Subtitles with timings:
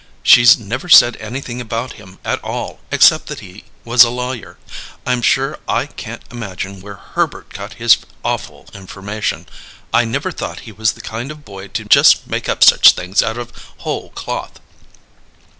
[0.23, 4.57] She's never said anything about him at all, except that he was a lawyer.
[5.05, 9.47] I'm sure I can't imagine where Herbert got his awful information;
[9.93, 13.21] I never thought he was the kind of boy to just make up such things
[13.21, 13.51] out of
[13.85, 14.59] whole cloth."